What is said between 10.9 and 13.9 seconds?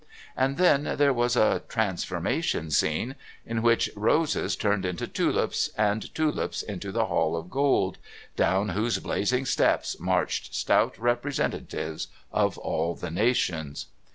representatives of all the nations.